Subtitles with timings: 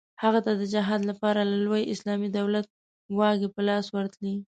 [0.23, 2.67] هغه ته د جهاد لپاره د لوی اسلامي دولت
[3.17, 4.35] واګې په لاس ورتلې.